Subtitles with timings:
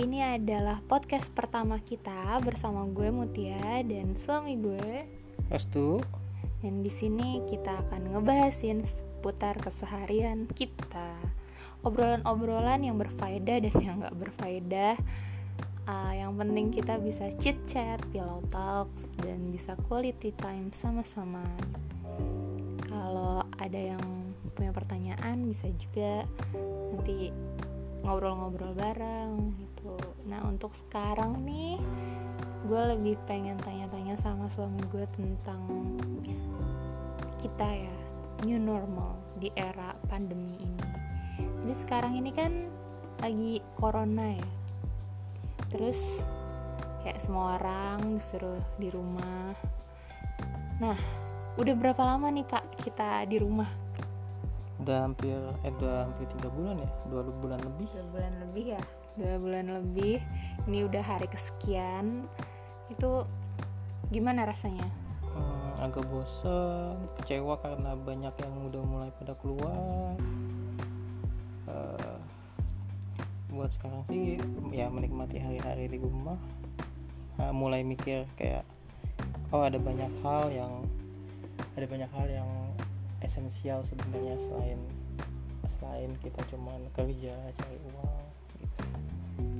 [0.00, 5.04] ini adalah podcast pertama kita bersama gue Mutia dan suami gue.
[5.52, 6.00] Restu.
[6.64, 11.20] Dan di sini kita akan ngebahasin seputar keseharian kita.
[11.84, 14.96] Obrolan-obrolan yang berfaedah dan yang gak berfaedah.
[15.84, 21.44] Uh, yang penting kita bisa chit chat, pillow talks, dan bisa quality time sama-sama.
[22.88, 24.04] Kalau ada yang
[24.56, 26.24] punya pertanyaan bisa juga
[26.88, 27.28] nanti
[28.04, 29.96] ngobrol-ngobrol bareng gitu.
[30.28, 31.76] Nah untuk sekarang nih
[32.68, 35.60] gue lebih pengen tanya-tanya sama suami gue tentang
[37.40, 37.96] kita ya
[38.44, 40.84] new normal di era pandemi ini.
[41.64, 42.52] Jadi sekarang ini kan
[43.20, 44.50] lagi corona ya.
[45.72, 46.24] Terus
[47.00, 49.56] kayak semua orang disuruh di rumah.
[50.80, 50.98] Nah
[51.56, 53.79] udah berapa lama nih pak kita di rumah
[54.80, 56.90] udah hampir eh udah hampir tiga bulan ya?
[57.12, 57.88] Dua bulan lebih?
[57.92, 58.82] Dua bulan lebih ya?
[59.20, 60.16] Dua bulan lebih.
[60.64, 62.24] Ini udah hari kesekian.
[62.88, 63.28] Itu
[64.08, 64.88] gimana rasanya?
[65.30, 70.16] Hmm, agak bosen kecewa karena banyak yang udah mulai pada keluar.
[71.70, 72.18] Uh,
[73.52, 74.40] buat sekarang sih
[74.72, 76.40] ya menikmati hari-hari di rumah.
[77.36, 78.64] Uh, mulai mikir kayak
[79.52, 80.72] oh ada banyak hal yang
[81.78, 82.48] ada banyak hal yang
[83.20, 84.80] esensial sebenarnya selain
[85.68, 88.24] selain kita cuman kerja cari uang
[88.60, 88.84] gitu.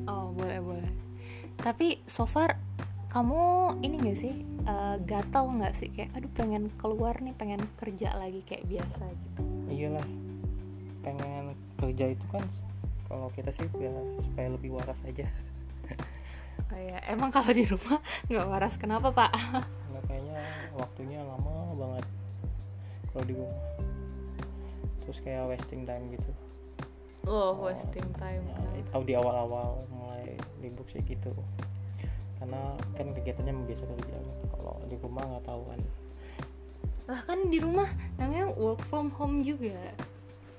[0.08, 0.92] oh boleh boleh.
[1.60, 2.56] Tapi so far
[3.10, 4.34] kamu ini gak sih
[4.66, 5.88] uh, gatal nggak sih?
[5.92, 9.40] Kayak aduh pengen keluar nih pengen kerja lagi kayak biasa gitu.
[9.70, 10.08] Iyalah
[11.00, 12.44] pengen kerja itu kan
[13.08, 15.26] kalau kita sih ya supaya lebih waras aja.
[16.70, 17.98] Oh ya emang kalau di rumah
[18.30, 19.34] nggak waras kenapa pak?
[19.90, 20.38] Nggak kayaknya
[20.78, 22.06] waktunya lama banget
[23.12, 23.60] kalau di rumah.
[25.06, 26.30] Terus kayak wasting time gitu.
[27.28, 28.42] Oh, oh wasting time.
[28.46, 31.34] ya, di awal-awal mulai libur sih gitu.
[32.40, 34.16] Karena kan kegiatannya biasa kerja
[34.50, 35.80] kalau di rumah nggak tahu kan
[37.10, 37.90] lah kan di rumah
[38.22, 39.74] namanya work from home juga.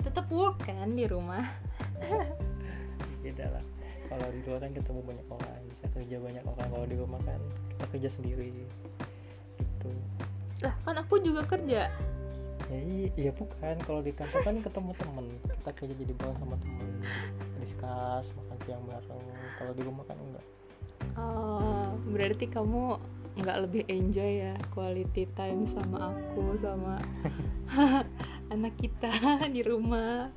[0.04, 1.48] Tetap work kan di rumah.
[3.24, 3.64] Beda lah.
[4.12, 6.68] Kalau di luar kan ketemu banyak orang bisa kerja banyak orang.
[6.68, 7.40] Kalau di rumah kan
[7.72, 8.52] kita kerja sendiri.
[9.64, 9.90] Gitu.
[10.68, 11.88] Lah kan aku juga kerja
[12.72, 12.82] ya
[13.20, 13.76] iya bukan.
[13.84, 15.26] Kalau di kantor kan ketemu temen.
[15.44, 16.88] Kita kerja jadi bareng sama temen.
[17.60, 19.26] Diskus makan siang bareng.
[19.60, 20.46] Kalau di rumah kan enggak.
[21.20, 22.98] Oh berarti kamu
[23.32, 27.00] nggak lebih enjoy ya quality time sama aku sama
[28.54, 29.12] anak kita
[29.56, 30.32] di rumah?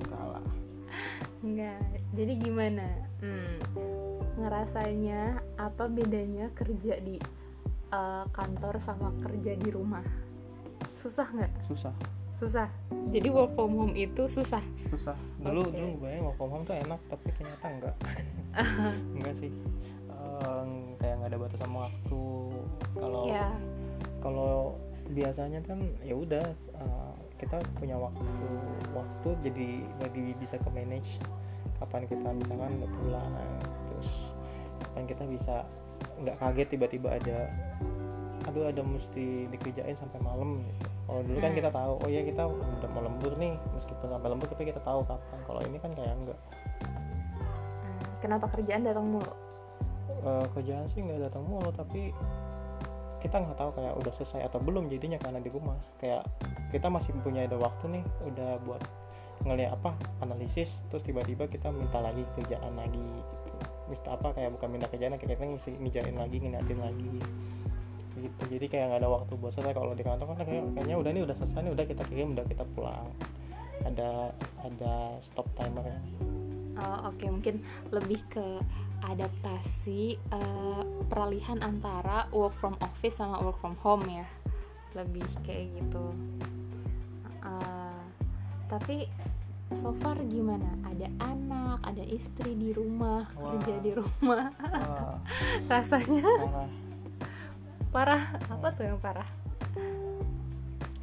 [0.00, 0.46] Enggak lah.
[1.44, 1.84] Enggak.
[2.12, 2.88] Jadi gimana?
[3.24, 3.56] Hmm,
[4.40, 7.16] ngerasanya apa bedanya kerja di
[7.92, 10.21] uh, kantor sama kerja di rumah
[11.02, 11.52] susah nggak?
[11.66, 11.94] Susah.
[12.38, 12.68] Susah.
[13.10, 14.62] Jadi work from home itu susah.
[14.86, 15.18] Susah.
[15.42, 15.74] Dulu okay.
[15.74, 17.96] dulu bayang work from home tuh enak tapi ternyata enggak.
[19.18, 19.50] Enggak sih.
[20.10, 22.22] Um, kayak nggak ada batas sama waktu.
[22.94, 23.54] Kalau yeah.
[24.22, 24.78] kalau
[25.10, 26.44] biasanya kan ya udah
[26.78, 28.38] uh, kita punya waktu
[28.94, 29.68] waktu jadi
[30.06, 31.18] jadi bisa ke manage
[31.82, 33.32] kapan kita misalkan nggak pulang
[33.90, 34.30] terus
[34.78, 35.54] kapan kita bisa
[36.22, 37.50] nggak kaget tiba-tiba ada
[38.46, 40.91] aduh ada mesti dikerjain sampai malam gitu.
[41.02, 41.58] Kalau dulu kan hmm.
[41.58, 45.00] kita tahu oh ya kita udah mau lembur nih meskipun sampai lembur tapi kita tahu
[45.04, 45.38] kapan.
[45.44, 46.38] Kalau ini kan kayak enggak.
[46.82, 49.32] Hmm, kenapa kerjaan datang mulu?
[50.22, 52.14] Uh, kerjaan sih nggak datang mulu tapi
[53.18, 55.78] kita nggak tahu kayak udah selesai atau belum jadinya karena di rumah.
[55.98, 56.26] Kayak
[56.70, 58.82] kita masih punya ada waktu nih udah buat
[59.42, 63.50] ngeliat apa analisis terus tiba-tiba kita minta lagi kerjaan lagi gitu.
[63.90, 67.18] Minta apa kayak bukan minta kerjaan kayak kita mesti ngejain lagi ngeliatin lagi
[68.16, 68.42] gitu.
[68.48, 69.74] Jadi kayak nggak ada waktu buat selesai.
[69.74, 72.44] Kalau di kantor kan kayak, kayaknya udah nih udah selesai nih udah kita kirim udah
[72.46, 73.08] kita pulang.
[73.82, 74.10] Ada
[74.62, 75.84] ada stop timer.
[75.86, 75.98] Ya
[76.80, 77.18] oh, oke.
[77.18, 77.28] Okay.
[77.28, 77.54] mungkin
[77.92, 78.46] lebih ke
[79.02, 84.26] adaptasi uh, peralihan antara work from office sama work from home ya.
[84.96, 86.04] Lebih kayak gitu.
[87.42, 88.02] Uh,
[88.70, 89.10] tapi
[89.74, 90.68] so far gimana?
[90.86, 93.56] Ada anak ada istri di rumah Wah.
[93.56, 94.52] kerja di rumah.
[95.72, 96.91] Rasanya parah
[97.92, 99.28] apa tuh yang parah?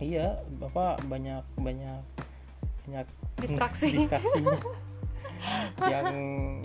[0.01, 2.01] Iya bapak banyak banyak
[2.87, 3.07] banyak
[3.37, 3.93] distraksi.
[3.99, 4.41] distraksi
[5.93, 6.11] yang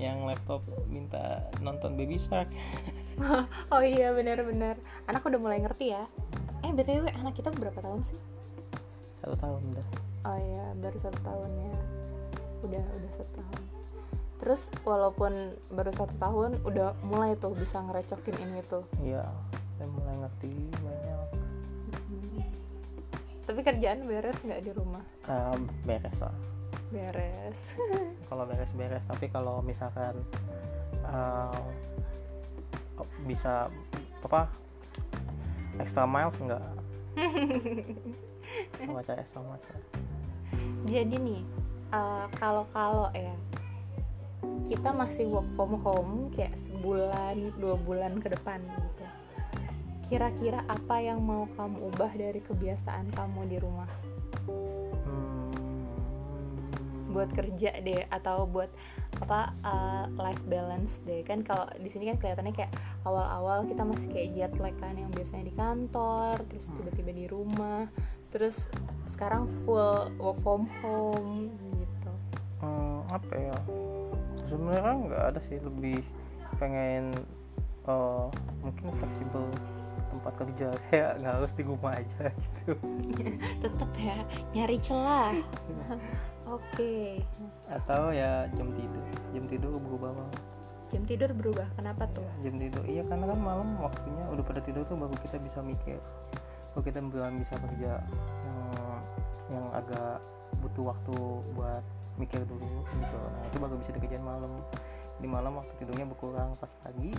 [0.01, 2.49] yang laptop minta nonton baby shark.
[3.71, 4.75] Oh iya benar-benar
[5.07, 6.11] anak udah mulai ngerti ya.
[6.67, 8.19] Eh btw anak kita berapa tahun sih?
[9.23, 9.87] Satu tahun udah
[10.27, 11.75] oh iya baru satu tahun ya.
[12.67, 13.63] Udah udah satu tahun.
[14.43, 18.83] Terus walaupun baru satu tahun udah mulai tuh bisa ngerecokin ini tuh.
[18.99, 19.31] Iya
[19.85, 21.29] saya mulai ngerti banyak.
[23.53, 25.05] Tapi kerjaan beres nggak di rumah?
[25.29, 25.53] Uh,
[25.85, 26.33] beres lah.
[26.89, 27.61] Beres.
[28.33, 30.17] Kalau beres-beres tapi kalau misalkan
[31.05, 31.53] uh,
[33.29, 33.69] bisa
[34.25, 34.49] apa
[35.77, 36.65] extra miles enggak
[38.97, 39.65] baca extra miles
[40.89, 41.45] jadi nih
[41.93, 43.37] uh, kalau kalau ya
[44.65, 49.05] kita masih work from home kayak sebulan dua bulan ke depan gitu
[50.09, 53.89] kira-kira apa yang mau kamu ubah dari kebiasaan kamu di rumah?
[57.15, 58.69] Buat kerja deh atau buat
[59.23, 61.23] apa uh, life balance deh.
[61.23, 62.75] Kan kalau di sini kan kelihatannya kayak
[63.07, 66.77] awal-awal kita masih kayak jet lag kan yang biasanya di kantor terus hmm.
[66.83, 67.87] tiba-tiba di rumah
[68.35, 68.67] terus
[69.07, 72.13] sekarang full work from home gitu.
[72.61, 73.57] Hmm, apa ya?
[74.51, 76.03] Sebenarnya nggak ada sih lebih
[76.59, 77.15] pengen
[77.87, 78.27] uh,
[78.63, 79.47] mungkin fleksibel
[80.15, 80.69] tempat kerja.
[80.91, 82.73] Kayak nggak harus di rumah aja gitu.
[83.65, 84.19] Tetap ya
[84.55, 85.35] nyari celah.
[86.45, 86.61] Oke.
[86.77, 87.09] Okay.
[87.73, 89.05] atau ya jam tidur.
[89.33, 90.41] Jam tidur berubah banget
[90.95, 92.23] jam tidur berubah kenapa tuh?
[92.47, 95.99] Jam tidur iya karena kan malam waktunya udah pada tidur tuh baru kita bisa mikir.
[96.71, 97.99] Baru kita belum bisa kerja
[98.47, 98.61] yang
[99.51, 100.23] yang agak
[100.63, 101.17] butuh waktu
[101.59, 101.85] buat
[102.15, 103.19] mikir dulu gitu.
[103.19, 104.63] Nah itu baru bisa dikerjain malam.
[105.19, 106.55] Di malam waktu tidurnya berkurang.
[106.63, 107.11] Pas pagi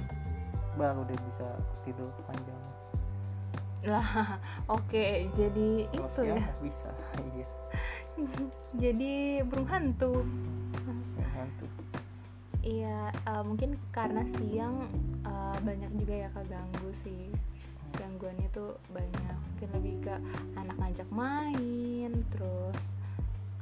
[0.79, 1.47] baru dia bisa
[1.83, 2.61] tidur panjang
[3.87, 4.05] lah
[4.75, 6.37] oke okay, jadi Kalau itu ya.
[6.61, 6.89] bisa
[7.33, 7.47] iya.
[8.83, 10.23] Jadi burung hantu
[10.83, 11.65] burung hantu
[12.65, 14.89] iya uh, mungkin karena siang
[15.21, 17.29] uh, banyak juga ya keganggu sih.
[17.95, 19.37] Gangguannya tuh banyak.
[19.53, 20.15] Mungkin lebih ke
[20.57, 22.81] anak ngajak main terus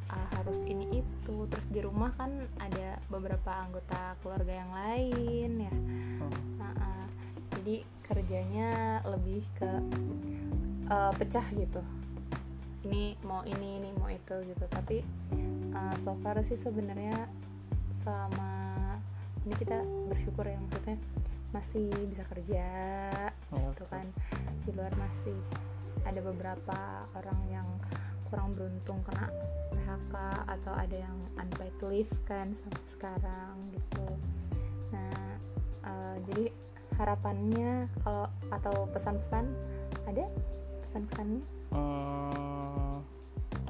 [0.08, 1.36] uh, harus ini itu.
[1.52, 2.32] Terus di rumah kan
[2.64, 5.76] ada beberapa anggota keluarga yang lain ya.
[5.76, 6.32] Hmm.
[6.56, 7.06] nah, uh,
[7.60, 9.72] jadi kerjanya lebih ke
[10.92, 11.82] uh, pecah gitu.
[12.84, 14.66] Ini mau ini ini mau itu gitu.
[14.68, 15.00] Tapi
[15.72, 17.28] uh, so far sih sebenarnya
[18.04, 18.52] selama
[19.48, 19.80] ini kita
[20.12, 21.00] bersyukur ya maksudnya
[21.54, 22.68] masih bisa kerja
[23.56, 24.06] oh, gitu kan.
[24.68, 25.36] Di luar masih
[26.04, 27.68] ada beberapa orang yang
[28.28, 29.30] kurang beruntung kena
[29.72, 30.16] PHK
[30.50, 34.08] atau ada yang unpaid leave kan sampai sekarang gitu.
[34.90, 35.38] Nah
[35.86, 36.50] uh, jadi
[36.98, 39.46] harapannya kalau atau pesan-pesan
[40.06, 40.26] ada
[40.84, 41.44] pesan-pesannya
[41.74, 42.96] hmm,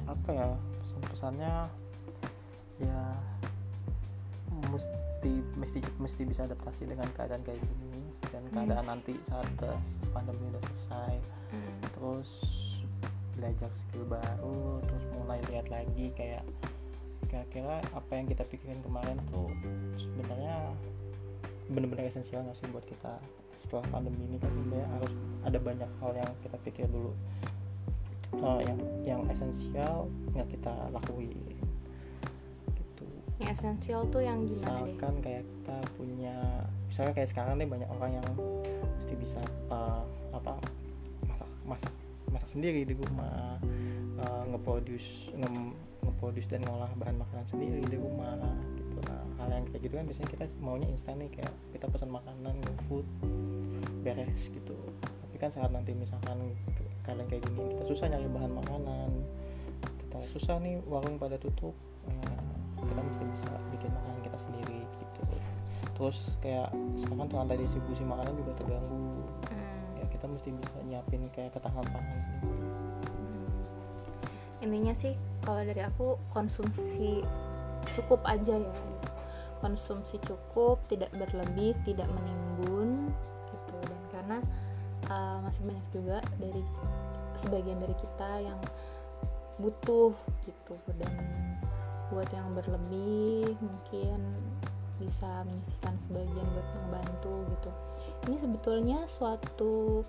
[0.08, 0.48] apa ya
[0.82, 1.54] pesan-pesannya
[2.82, 3.00] ya
[4.74, 8.52] mesti mesti mesti bisa adaptasi dengan keadaan kayak gini dan hmm.
[8.52, 9.48] keadaan nanti saat
[10.10, 11.14] pandemi udah selesai
[11.54, 11.74] hmm.
[11.94, 12.30] terus
[13.34, 16.44] belajar skill baru terus mulai lihat lagi kayak
[17.26, 19.50] kira-kira apa yang kita pikirin kemarin tuh
[19.98, 20.70] sebenarnya
[21.68, 23.16] benar-benar esensial nggak sih buat kita
[23.56, 25.12] setelah pandemi ini kan sebenarnya harus
[25.46, 27.12] ada banyak hal yang kita pikir dulu.
[28.34, 31.38] Uh, yang yang esensial nggak kita lakuin.
[32.74, 33.04] Gitu.
[33.40, 35.22] Yang esensial tuh yang gimana misalkan deh?
[35.22, 36.36] kayak kita punya
[36.90, 38.28] misalnya kayak sekarang nih banyak orang yang
[38.98, 39.40] mesti bisa
[39.70, 40.02] uh,
[40.34, 40.58] apa
[41.26, 41.92] masak masak
[42.30, 43.58] masak sendiri di rumah
[44.18, 45.48] uh, ngeproduce nge
[46.04, 48.34] ngeproduce dan ngolah bahan makanan sendiri di rumah
[49.44, 52.56] hal yang kayak gitu kan biasanya kita maunya instan nih kayak kita pesan makanan
[52.88, 53.04] food
[54.00, 54.72] beres gitu.
[54.96, 56.56] Tapi kan saat nanti misalkan
[57.04, 59.10] kalian kayak gini kita susah nyari bahan makanan
[60.00, 61.76] kita susah nih warung pada tutup
[62.08, 62.24] ya,
[62.80, 65.22] kita mesti bisa bikin makanan kita sendiri gitu.
[65.94, 69.20] Terus kayak sekarang rantai distribusi makanan juga terganggu.
[69.52, 70.00] Hmm.
[70.00, 72.56] ya kita mesti bisa nyiapin kayak ketahanan pangan sendiri
[73.12, 74.64] hmm.
[74.64, 75.12] intinya sih
[75.44, 77.20] kalau dari aku konsumsi
[77.92, 78.72] cukup aja ya
[79.64, 83.08] konsumsi cukup tidak berlebih tidak menimbun
[83.48, 83.76] gitu.
[83.80, 84.38] Dan karena
[85.08, 86.60] uh, masih banyak juga dari
[87.40, 88.60] sebagian dari kita yang
[89.56, 90.12] butuh
[90.44, 90.76] gitu.
[91.00, 91.16] Dan
[92.12, 94.20] buat yang berlebih mungkin
[95.00, 97.70] bisa menyisihkan sebagian buat membantu gitu.
[98.28, 100.04] Ini sebetulnya suatu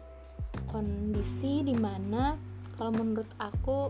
[0.67, 2.35] kondisi di mana
[2.75, 3.88] kalau menurut aku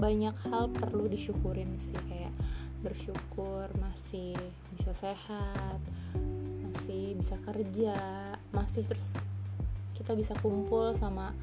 [0.00, 1.96] banyak hal perlu disyukurin sih.
[2.08, 2.32] Kayak
[2.80, 4.36] bersyukur masih
[4.96, 5.78] sehat
[6.64, 7.96] masih bisa kerja
[8.50, 9.12] masih terus
[9.92, 11.36] kita bisa kumpul sama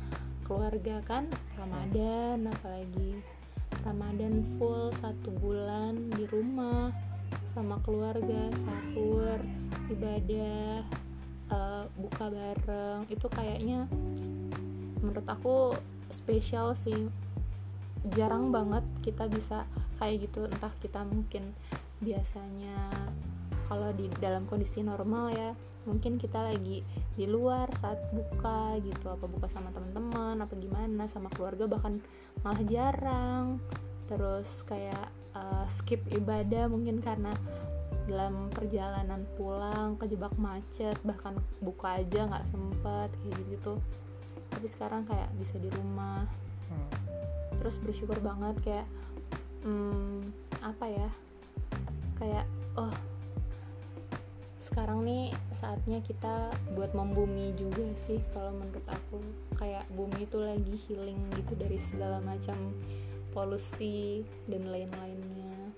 [0.45, 3.21] keluarga kan Ramadan apalagi
[3.83, 6.93] Ramadan full satu bulan di rumah
[7.53, 9.37] sama keluarga sahur
[9.91, 10.81] ibadah
[11.53, 13.05] uh, buka bareng.
[13.11, 13.85] Itu kayaknya
[15.03, 15.77] menurut aku
[16.09, 17.11] spesial sih.
[18.15, 19.63] Jarang banget kita bisa
[19.95, 21.55] kayak gitu entah kita mungkin
[22.03, 22.91] biasanya
[23.73, 25.49] kalau di dalam kondisi normal ya
[25.89, 26.85] mungkin kita lagi
[27.17, 31.97] di luar saat buka gitu apa buka sama teman-teman apa gimana sama keluarga bahkan
[32.45, 33.57] malah jarang.
[34.05, 37.33] Terus kayak uh, skip ibadah mungkin karena
[38.05, 43.73] dalam perjalanan pulang kejebak macet bahkan buka aja nggak sempet kayak gitu gitu
[44.53, 46.27] tapi sekarang kayak bisa di rumah.
[46.67, 46.89] Hmm.
[47.59, 48.87] terus bersyukur banget kayak
[49.63, 50.25] hmm,
[50.63, 51.09] apa ya
[52.17, 52.91] kayak oh
[54.73, 59.21] sekarang nih saatnya kita buat membumi juga sih kalau menurut aku.
[59.53, 62.57] Kayak bumi itu lagi healing gitu dari segala macam
[63.37, 65.77] polusi dan lain-lainnya.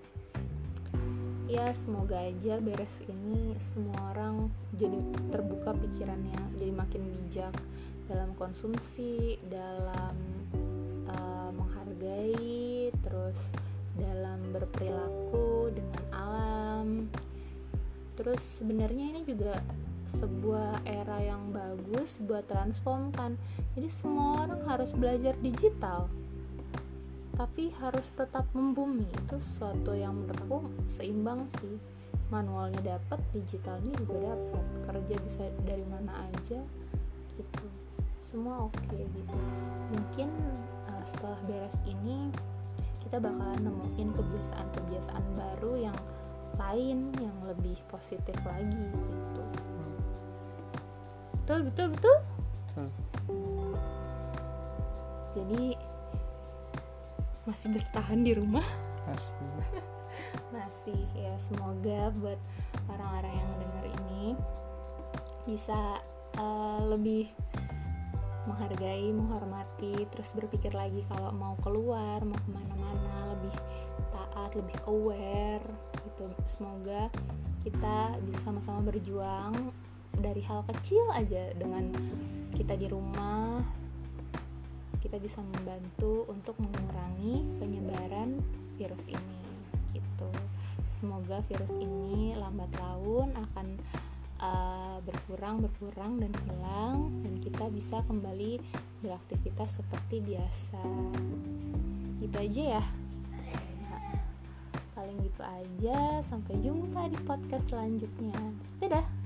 [1.51, 4.95] Ya semoga aja beres ini semua orang jadi
[5.27, 7.51] terbuka pikirannya jadi makin bijak
[8.07, 10.15] dalam konsumsi dalam
[11.11, 13.51] uh, menghargai terus
[13.99, 17.11] dalam berperilaku dengan alam
[18.15, 19.59] terus sebenarnya ini juga
[20.05, 23.37] sebuah era yang bagus buat transform kan.
[23.75, 26.07] Jadi semua orang harus belajar digital
[27.35, 29.05] tapi harus tetap membumi.
[29.11, 30.57] Itu sesuatu yang menurut aku
[30.87, 31.75] seimbang sih.
[32.31, 36.59] Manualnya dapat digitalnya juga dapat kerja bisa dari mana aja
[37.37, 37.67] gitu.
[38.17, 39.37] Semua oke okay, gitu.
[39.93, 40.29] Mungkin
[40.89, 42.33] uh, setelah beres ini
[43.05, 45.97] kita bakalan nemuin kebiasaan-kebiasaan baru yang
[46.55, 49.43] lain yang lebih positif lagi gitu.
[51.43, 52.17] Betul betul betul?
[52.75, 52.91] Hmm.
[55.31, 55.79] jadi
[57.47, 58.65] masih bertahan di rumah?
[59.05, 59.35] Masih.
[60.55, 61.35] Masih ya.
[61.37, 62.39] Semoga buat
[62.89, 64.25] orang-orang yang dengar ini
[65.45, 66.01] bisa
[66.39, 67.29] uh, lebih
[68.49, 73.55] menghargai, menghormati, terus berpikir lagi kalau mau keluar, mau ke mana-mana, lebih
[74.13, 75.65] taat, lebih aware
[76.15, 76.31] gitu.
[76.47, 77.11] Semoga
[77.67, 79.51] kita bisa sama-sama berjuang
[80.15, 81.91] dari hal kecil aja dengan
[82.55, 83.59] kita di rumah.
[85.03, 88.39] Kita bisa membantu untuk mengurangi penyebaran
[88.79, 89.43] virus ini
[89.91, 90.31] gitu.
[90.87, 93.67] Semoga virus ini lambat laun akan
[94.39, 98.63] uh, berkurang berkurang dan hilang dan kita bisa kembali
[99.03, 100.81] beraktivitas seperti biasa.
[102.23, 103.04] Gitu aja ya
[105.23, 106.19] gitu aja.
[106.23, 108.35] Sampai jumpa di podcast selanjutnya.
[108.79, 109.24] Dadah